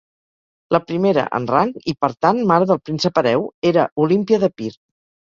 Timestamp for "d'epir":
4.47-4.71